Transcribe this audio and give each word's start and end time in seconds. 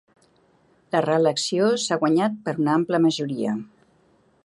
La 0.95 1.01
reelecció 1.05 1.69
s'ha 1.83 1.99
guanyat 2.05 2.43
per 2.49 2.57
una 2.65 2.75
ampla 2.81 3.05
majoria 3.07 3.57